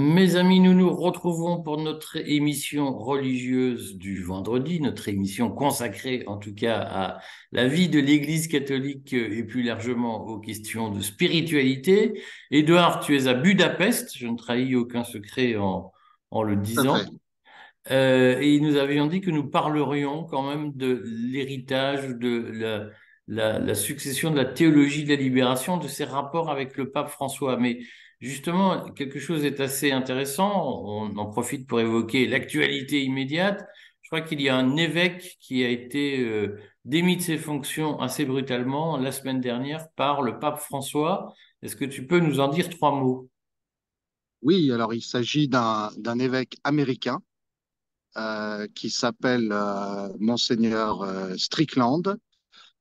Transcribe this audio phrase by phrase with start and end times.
[0.00, 6.38] Mes amis, nous nous retrouvons pour notre émission religieuse du vendredi, notre émission consacrée en
[6.38, 7.18] tout cas à
[7.52, 12.18] la vie de l'Église catholique et plus largement aux questions de spiritualité.
[12.50, 15.92] Édouard, tu es à Budapest, je ne trahis aucun secret en,
[16.30, 16.96] en le disant.
[17.90, 22.86] Euh, et nous avions dit que nous parlerions quand même de l'héritage, de la,
[23.28, 27.10] la, la, succession de la théologie de la libération, de ses rapports avec le pape
[27.10, 27.58] François.
[27.58, 27.80] Mais
[28.20, 30.82] Justement, quelque chose est assez intéressant.
[30.84, 33.64] On en profite pour évoquer l'actualité immédiate.
[34.02, 37.98] Je crois qu'il y a un évêque qui a été euh, démis de ses fonctions
[38.00, 41.32] assez brutalement la semaine dernière par le pape François.
[41.62, 43.30] Est-ce que tu peux nous en dire trois mots?
[44.42, 47.20] Oui, alors il s'agit d'un évêque américain
[48.16, 52.16] euh, qui s'appelle euh, Monseigneur euh, Strickland,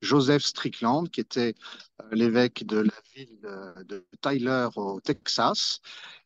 [0.01, 1.55] Joseph Strickland, qui était
[2.01, 3.39] euh, l'évêque de la ville
[3.85, 5.79] de Tyler au Texas.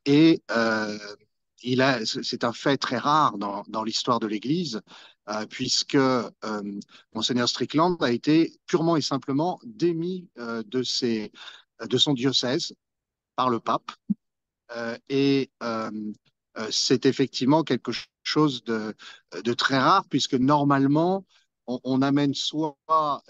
[0.05, 0.97] Et euh,
[2.05, 4.81] c'est un fait très rare dans, dans l'histoire de l'Église,
[5.29, 6.29] euh, puisque euh,
[7.13, 11.31] Monseigneur Strickland a été purement et simplement démis euh, de, ses,
[11.87, 12.73] de son diocèse
[13.35, 13.91] par le pape.
[14.75, 15.49] Euh, et
[16.69, 18.93] c'est effectivement quelque chose de,
[19.43, 21.25] de, très rare, puisque normalement,
[21.67, 22.75] on, amène soit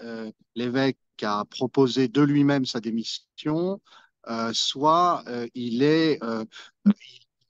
[0.00, 3.80] euh, l'évêque à proposer de lui-même sa démission,
[4.28, 6.18] euh, soit euh, il y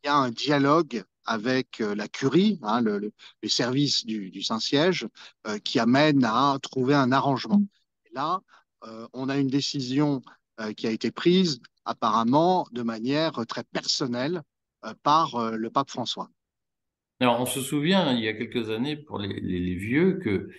[0.06, 3.10] a un dialogue avec la curie, hein, le,
[3.46, 5.08] service du, Saint-Siège,
[5.64, 7.62] qui amène à trouver un arrangement.
[8.04, 8.40] Et là,
[9.14, 10.20] on a une décision
[10.76, 14.42] qui a été prise apparemment de manière très personnelle
[15.02, 16.28] par le pape François.
[17.20, 20.50] Alors, on se souvient, il y a quelques années, pour les, vieux, que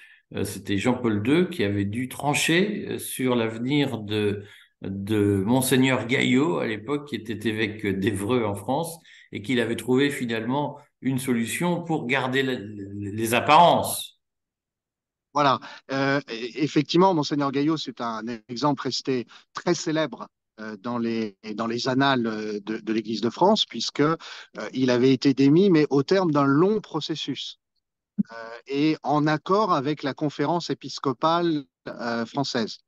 [0.43, 4.43] c'était Jean-Paul II qui avait dû trancher euh, sur l'avenir de,
[4.81, 8.99] Monseigneur Gaillot, à l'époque, qui était évêque d'Evreux en France,
[9.31, 14.15] et qu'il avait trouvé finalement une solution pour garder les apparences.
[15.35, 15.59] Voilà.
[15.91, 20.29] Euh, effectivement, Monseigneur Gaillot, c'est un exemple resté très célèbre
[20.61, 22.23] euh, dans les, dans les annales
[22.63, 24.15] de, l'Église de France, puisque euh,
[24.71, 27.59] il avait été démis, mais au terme d'un long processus.
[28.31, 32.79] Euh, et en accord avec la conférence épiscopale euh, française.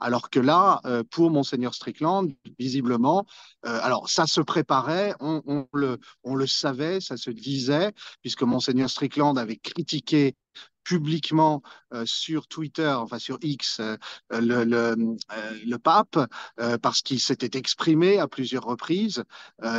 [0.00, 2.28] Alors que là, euh, pour Monseigneur Strickland,
[2.58, 3.24] visiblement,
[3.62, 8.90] alors ça se préparait, on, on, le, on le savait, ça se disait, puisque Monseigneur
[8.90, 10.34] Strickland avait critiqué
[10.84, 11.62] publiquement
[11.92, 13.96] euh, sur Twitter, enfin sur X, euh,
[14.32, 14.94] euh,
[15.64, 16.18] le, pape,
[16.80, 19.24] parce qu'il s'était exprimé à plusieurs reprises,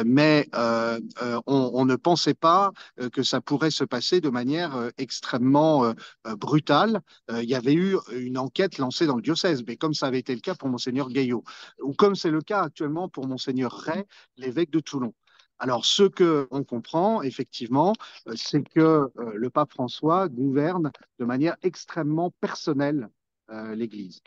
[0.06, 1.02] mais on,
[1.47, 2.72] on, ne pensait pas
[3.14, 5.94] que ça pourrait se passer de manière extrêmement
[6.38, 7.02] brutale.
[7.31, 10.35] il y avait eu une enquête lancée dans le diocèse, mais comme ça avait été
[10.35, 11.44] le cas pour monseigneur Gaillot,
[11.81, 14.03] ou comme c'est le cas actuellement pour monseigneur Ray,
[14.35, 15.14] l'évêque de Toulon.
[15.63, 17.94] Alors, ce que on comprend, effectivement,
[18.28, 23.07] euh, c'est que euh, le pape François gouverne de manière extrêmement personnelle
[23.50, 24.22] euh, l'Église.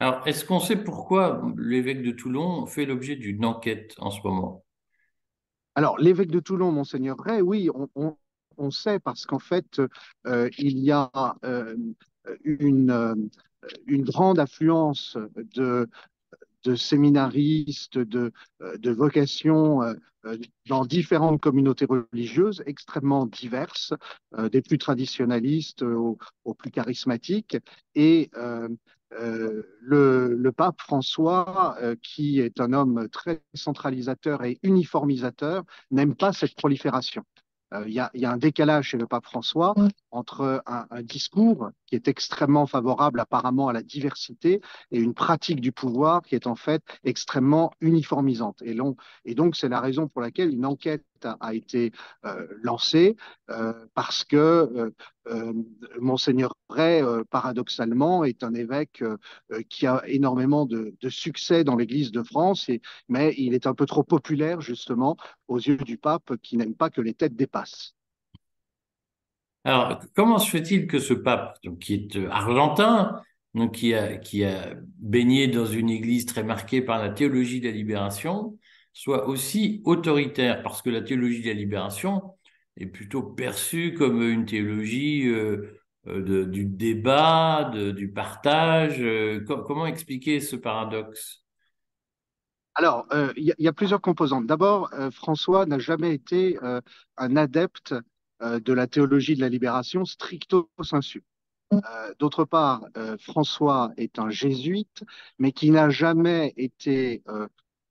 [0.00, 4.64] Alors, est-ce qu'on sait pourquoi l'évêque de Toulon fait l'objet d'une enquête en ce moment?
[5.76, 8.16] Alors, l'évêque de Toulon, monseigneur Ray, oui, on, on,
[8.56, 9.80] on sait parce qu'en fait,
[10.26, 11.10] euh, il y a
[11.44, 11.76] euh,
[12.42, 13.30] une,
[13.86, 15.88] une grande affluence de
[16.64, 20.36] de séminaristes, de, euh, de vocations euh, euh,
[20.68, 23.92] dans différentes communautés religieuses extrêmement diverses,
[24.52, 26.16] des plus traditionnalistes aux,
[26.56, 27.56] plus charismatiques.
[27.96, 28.30] Et
[29.10, 37.24] le, pape François, qui est un homme très centralisateur et uniformisateur, n'aime pas cette prolifération.
[37.72, 39.74] Euh, il y, a, y, a, un décalage chez le pape François
[40.10, 44.60] entre un, un, discours qui est extrêmement favorable apparemment à la diversité
[44.90, 48.62] et une pratique du pouvoir qui est en fait extrêmement uniformisante.
[48.62, 51.92] Et, long, et donc c'est la raison pour laquelle une enquête a, été
[52.24, 53.16] euh, lancée
[53.50, 54.92] euh, parce que
[55.28, 55.52] euh,
[56.00, 59.04] Monseigneur Ray, paradoxalement, est un évêque
[59.68, 62.70] qui a énormément de, succès dans l'Église de France,
[63.08, 65.16] mais il est un peu trop populaire, justement,
[65.48, 67.94] aux yeux du pape qui n'aime pas que les têtes dépassent.
[69.64, 73.22] Alors, comment se fait-il que ce pape, qui est argentin,
[73.54, 77.66] donc qui a, qui a baigné dans une église très marquée par la théologie de
[77.66, 78.58] la libération,
[78.92, 82.22] soit aussi autoritaire Parce que la théologie de la libération,
[82.76, 89.00] est plutôt perçue comme une théologie euh, de, du débat, du partage.
[89.00, 91.42] Euh, comment expliquer ce paradoxe?
[92.74, 93.06] Alors,
[93.36, 94.46] il euh, y, a plusieurs composantes.
[94.46, 96.80] D'abord, euh, François n'a jamais été euh,
[97.18, 97.94] un adepte
[98.40, 101.22] euh, de la théologie de la libération stricto sensu.
[102.18, 102.84] D'autre part,
[103.18, 105.04] François est un jésuite,
[105.38, 107.22] mais qui n'a jamais été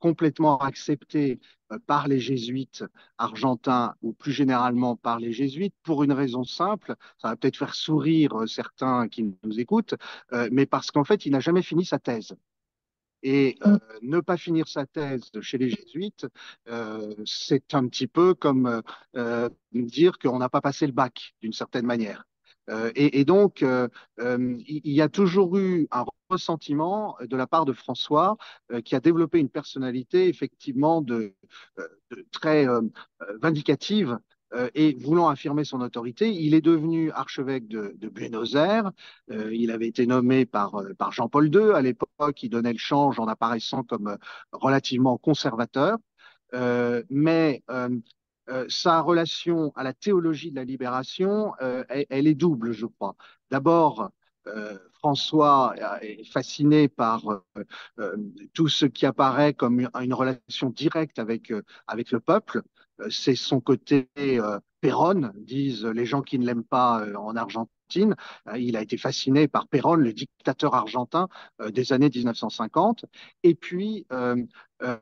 [0.02, 1.40] complètement accepté
[1.88, 2.84] par les jésuites
[3.18, 7.76] argentins ou plus généralement par les jésuites pour une raison simple, ça va peut-être faire
[7.76, 9.96] sourire certains qui nous écoutent,
[10.52, 12.36] mais parce qu'en fait, il n'a jamais fini sa thèse.
[13.24, 16.26] Et euh, ne pas finir sa thèse chez les jésuites,
[16.68, 18.82] euh, c'est un petit peu comme
[19.16, 22.26] euh, dire qu'on n'a pas passé le bac d'une certaine manière.
[22.96, 23.66] Et, et, donc,
[24.20, 28.38] il y a toujours eu un ressentiment de la part de François,
[28.86, 31.04] qui a développé une personnalité effectivement
[32.32, 32.66] très
[33.42, 34.18] vindicative
[34.54, 38.92] euh, et voulant affirmer son autorité, il est devenu archevêque de, Buenos Aires.
[39.32, 41.72] Euh, il avait été nommé par, euh, par Jean-Paul II.
[41.74, 44.18] À l'époque, il donnait le change en apparaissant comme
[44.52, 45.98] relativement conservateur.
[47.10, 47.64] mais
[48.70, 53.16] sa relation à la théologie de la libération, elle, elle, est double, je crois.
[53.50, 54.12] D'abord,
[54.94, 57.22] François est fasciné par
[58.54, 61.54] tout ce qui apparaît comme une, relation directe avec,
[61.88, 62.62] avec le peuple
[63.10, 67.72] c'est son côté euh, Perron, disent les gens qui ne l'aiment pas euh, en Argentine.
[67.98, 71.28] Euh, il a été fasciné par Perron, le dictateur argentin
[71.70, 73.06] des années 1950.
[73.44, 74.06] Et puis,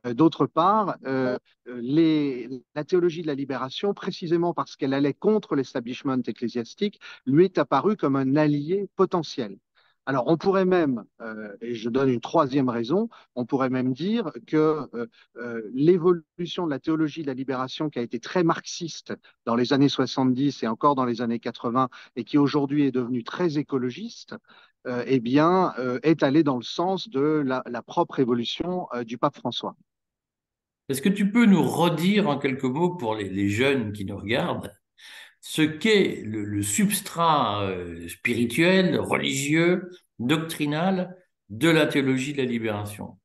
[0.06, 7.46] d'autre part, la théologie de la libération, précisément parce qu'elle allait contre l'establishment ecclésiastique, lui
[7.46, 9.58] est apparue comme un allié potentiel.
[10.10, 14.32] Alors, on pourrait même, euh, et je donne une troisième raison, on pourrait même dire
[14.48, 15.06] que euh,
[15.38, 19.14] euh, l'évolution de la théologie de la libération, qui a été très marxiste
[19.46, 23.24] dans les années 70 et encore dans les années 80, et qui aujourd'hui est devenue
[23.24, 24.36] très écologiste,
[24.88, 29.76] eh bien, est allée dans le sens de la, propre évolution du pape François.
[30.88, 34.72] Est-ce que tu peux nous redire en quelques mots pour les jeunes qui nous regardent
[35.42, 39.90] ce qu'est le, substrat euh, spirituel, religieux,
[40.20, 41.18] doctrinal
[41.50, 43.18] de la théologie de la libération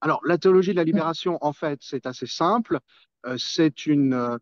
[0.00, 2.78] Alors, la théologie de la libération, en fait, c'est assez simple.
[3.26, 4.38] Euh, c'est une euh,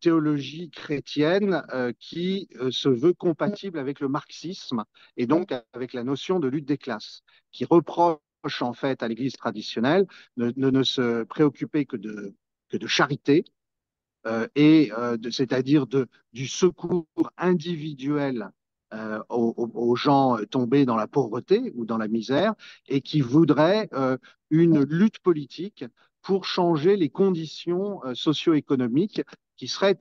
[0.00, 1.62] théologie chrétienne
[2.00, 4.84] qui se veut compatible avec le marxisme
[5.16, 7.22] et donc avec la notion de lutte des classes,
[7.52, 8.18] qui reproche
[8.60, 10.06] en fait à l'Église traditionnelle
[10.36, 12.34] de, ne se préoccuper que de,
[12.86, 13.44] charité,
[14.54, 17.06] et euh, c'est-à-dire du secours
[17.36, 18.50] individuel
[18.94, 22.54] euh, aux, gens tombés dans la pauvreté ou dans la misère
[22.86, 23.88] et qui voudraient
[24.50, 25.84] une lutte politique
[26.22, 29.22] pour changer les conditions socio-économiques
[29.56, 29.98] qui seraient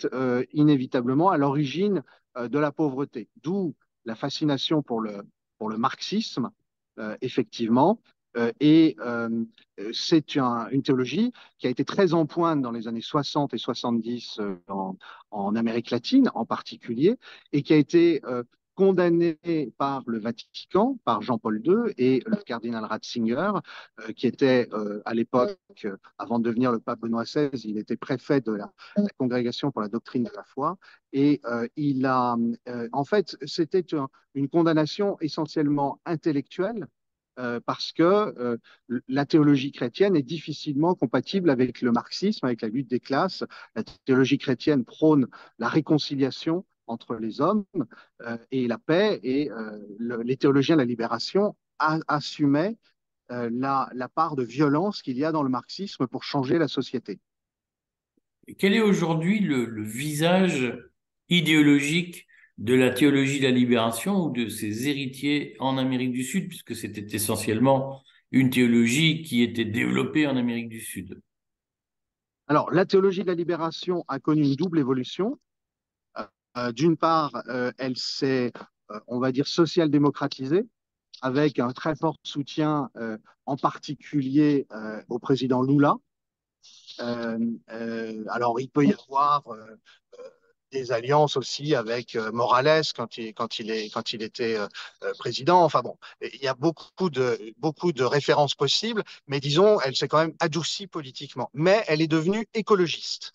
[0.53, 2.03] inévitablement à l'origine
[2.39, 3.29] de la pauvreté.
[3.43, 3.75] D'où
[4.05, 5.23] la fascination pour le,
[5.57, 6.49] pour le marxisme,
[7.21, 8.16] effectivement, euh,
[8.59, 9.45] et euh,
[9.93, 14.39] c'est une théologie qui a été très en pointe dans les années 60 et 70
[14.39, 14.55] euh,
[15.31, 17.17] en, Amérique latine en particulier,
[17.51, 18.21] et qui a été
[18.75, 19.39] condamnée
[19.77, 23.51] par le Vatican, par Jean-Paul II et le cardinal Ratzinger,
[24.15, 24.69] qui était
[25.05, 25.87] à l'époque,
[26.17, 28.71] avant de devenir le pape Benoît XVI, il était préfet de la,
[29.17, 30.77] congrégation pour la doctrine de la foi.
[31.11, 31.41] Et
[31.75, 32.35] il a,
[32.91, 33.85] en fait, c'était
[34.35, 36.87] une condamnation essentiellement intellectuelle
[37.39, 38.57] euh, parce que euh,
[39.07, 43.43] la théologie chrétienne est difficilement compatible avec le marxisme, avec la lutte des classes.
[43.75, 45.27] La théologie chrétienne prône
[45.59, 47.65] la réconciliation entre les hommes
[48.21, 49.49] euh, et la paix, et
[49.99, 52.77] les théologiens de la libération assumaient
[53.29, 57.19] la, part de violence qu'il y a dans le marxisme pour changer la société.
[58.57, 60.75] quel est aujourd'hui le visage
[61.29, 62.26] idéologique
[62.57, 66.75] de la théologie de la libération ou de ses héritiers en Amérique du Sud, puisque
[66.75, 71.21] c'était essentiellement une théologie qui était développée en Amérique du Sud
[72.47, 75.39] Alors, la théologie de la libération a connu une double évolution.
[76.17, 76.23] Euh,
[76.57, 78.51] euh, d'une part, euh, elle s'est,
[79.07, 80.67] on va dire, social-démocratisée,
[81.21, 82.89] avec un très fort soutien,
[83.45, 84.67] en particulier
[85.09, 85.95] au président Lula.
[86.99, 89.43] alors, il peut y avoir
[90.71, 94.67] des alliances aussi avec euh, Morales quand il, quand il, est, quand il était euh,
[95.03, 95.63] euh, président.
[95.63, 100.07] Enfin bon, il y a beaucoup de, beaucoup de références possibles, mais disons, elle s'est
[100.07, 101.49] quand même adoucie politiquement.
[101.53, 103.33] Mais elle est devenue écologiste.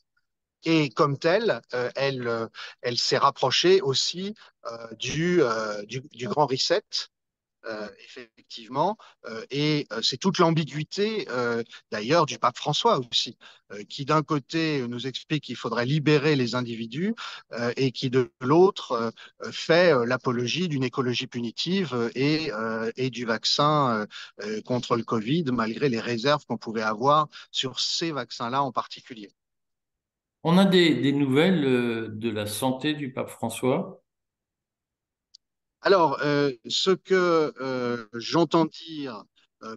[0.64, 1.60] Et comme telle,
[1.96, 2.48] elle,
[2.82, 4.36] elle s'est rapprochée aussi
[4.96, 5.42] du,
[5.88, 6.84] du, du, Grand Reset,
[7.66, 11.28] euh, effectivement, euh, et euh, c'est toute l'ambiguïté
[11.92, 13.36] d'ailleurs du pape François aussi,
[13.88, 17.14] qui d'un côté nous explique qu'il faudrait libérer les individus
[17.76, 19.12] et qui de l'autre
[19.50, 22.50] fait l'apologie d'une écologie punitive et,
[23.10, 24.06] du vaccin
[24.64, 29.30] contre le Covid, malgré les réserves qu'on pouvait avoir sur ces vaccins-là en particulier.
[30.42, 31.62] On a des nouvelles
[32.18, 34.01] de la santé du pape François?
[35.82, 39.24] Alors, euh, ce que euh, j'entends dire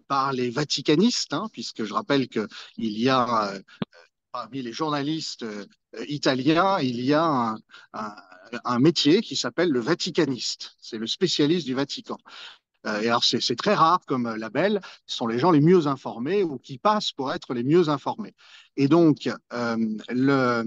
[0.08, 2.48] par les vaticanistes, hein, puisque je rappelle qu'il
[2.80, 3.54] y a
[4.32, 5.46] parmi les journalistes
[6.08, 7.56] italiens, il y a
[7.94, 8.16] un,
[8.64, 10.76] un métier qui s'appelle le vaticaniste.
[10.80, 12.18] C'est le spécialiste du Vatican.
[12.86, 14.80] Euh, et alors, c'est très rare comme label.
[15.06, 18.36] Ce sont les gens les mieux informés ou qui passent pour être les mieux informés.
[18.78, 19.78] Et donc, euh,
[20.10, 20.64] le, euh,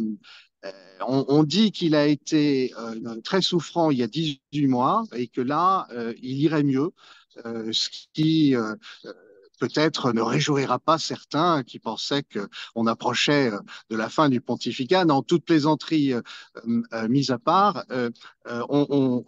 [1.01, 2.73] on, on, dit qu'il a été
[3.25, 5.87] très souffrant il y a 18 mois et que là,
[6.23, 6.91] il irait mieux.
[9.59, 13.59] Peut-être ne réjouira pas certains qui pensaient qu'on approchait euh,
[13.91, 15.05] de la fin du pontificat.
[15.05, 16.23] Dans toute plaisanterie euh,
[16.93, 17.85] euh, mise à part,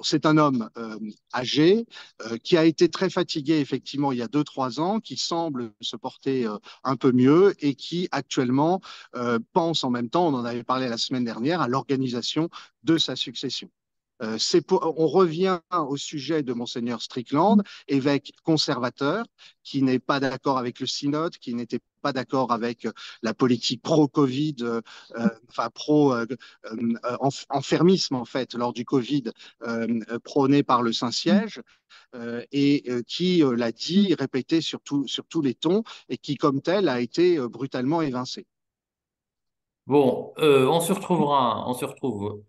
[0.02, 0.70] c'est un homme
[1.34, 1.86] âgé
[2.42, 5.96] qui a été très fatigué effectivement il y a deux trois ans, qui semble se
[5.96, 6.48] porter
[6.84, 8.80] un peu mieux et qui actuellement
[9.52, 12.48] pense en même temps, on en avait parlé la semaine dernière, à l'organisation
[12.82, 13.70] de sa succession.
[14.22, 14.38] Euh,
[14.70, 19.24] on revient au sujet de monseigneur Strickland, évêque conservateur,
[19.62, 23.82] qui n'est pas d'accord avec le synode, qui n'était pas d'accord avec euh, la politique
[23.82, 24.80] pro-Covid, euh,
[25.48, 29.24] enfin pro-enfermisme en fait lors du Covid
[30.24, 31.60] prôné par le Saint-Siège.
[32.52, 37.00] et qui l'a dit, répété sur, sur tous les tons, et qui, comme tel, a
[37.00, 38.46] été brutalement évincé.
[39.86, 42.42] Bon, on se retrouvera, on se retrouve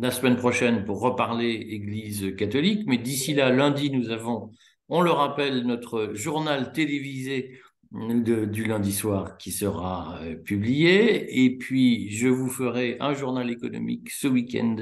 [0.00, 2.84] la semaine prochaine pour reparler Église catholique.
[2.86, 4.50] Mais d'ici là, lundi, nous avons,
[4.88, 7.60] on le rappelle, notre journal télévisé
[7.92, 11.44] du lundi soir qui sera euh, publié.
[11.44, 14.76] Et puis, je vous ferai un journal économique ce week-end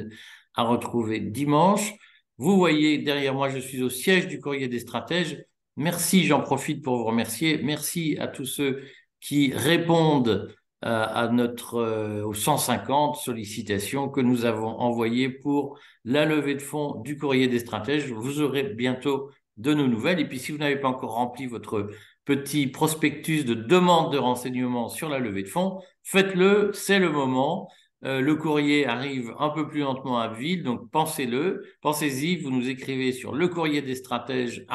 [0.54, 1.92] à retrouver dimanche.
[2.38, 5.44] Vous voyez, derrière moi, je suis au siège du courrier des stratèges.
[5.76, 7.60] Merci, j'en profite pour vous remercier.
[7.62, 8.82] Merci à tous ceux
[9.20, 16.54] qui répondent à notre, euh, aux 150 sollicitations que nous avons envoyées pour la levée
[16.54, 18.12] de fonds du courrier des stratèges.
[18.12, 20.20] Vous aurez bientôt de nos nouvelles.
[20.20, 21.88] Et puis, si vous n'avez pas encore rempli votre
[22.26, 27.70] petit prospectus de demande de renseignements sur la levée de fonds, faites-le, c'est le moment.
[28.04, 32.68] Euh, le courrier arrive un peu plus lentement à Ville, donc pensez-le, pensez-y, vous nous
[32.68, 34.66] écrivez sur le courrier des stratèges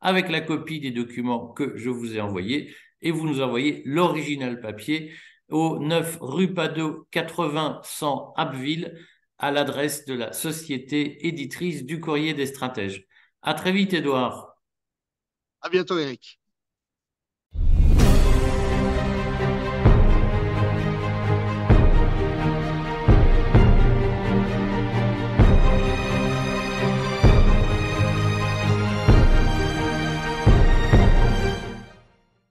[0.00, 4.60] avec la copie des documents que je vous ai envoyés et vous nous envoyez l'original
[4.60, 5.12] papier
[5.48, 8.98] au 9 rue Padeau 80 100 Abbeville
[9.38, 13.06] à l'adresse de la société éditrice du Courrier des Stratèges.
[13.42, 14.54] À très vite, Edouard.
[15.62, 16.40] À bientôt, Eric.